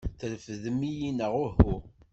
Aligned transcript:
Trefdem-iyi 0.19 1.09
neɣ 1.11 1.33
uhu? 1.45 1.73